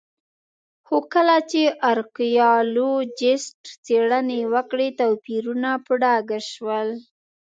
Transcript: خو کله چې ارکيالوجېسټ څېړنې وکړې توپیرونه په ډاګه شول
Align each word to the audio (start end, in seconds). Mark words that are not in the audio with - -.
خو 0.85 0.97
کله 1.13 1.37
چې 1.51 1.61
ارکيالوجېسټ 1.91 3.61
څېړنې 3.85 4.39
وکړې 4.53 4.87
توپیرونه 4.99 5.69
په 5.85 5.93
ډاګه 6.01 6.39
شول 6.51 6.89